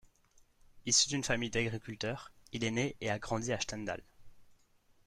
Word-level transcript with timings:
Issu 0.87 1.09
d'une 1.09 1.23
famille 1.23 1.51
d'agriculteurs, 1.51 2.31
il 2.53 2.63
est 2.63 2.71
né 2.71 2.95
et 3.01 3.11
a 3.11 3.19
grandi 3.19 3.53
à 3.53 3.59
Stendal. 3.61 4.01